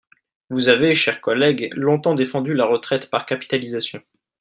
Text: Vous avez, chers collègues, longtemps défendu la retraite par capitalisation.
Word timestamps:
Vous 0.49 0.69
avez, 0.69 0.95
chers 0.95 1.21
collègues, 1.21 1.69
longtemps 1.75 2.15
défendu 2.15 2.55
la 2.55 2.65
retraite 2.65 3.11
par 3.11 3.27
capitalisation. 3.27 4.01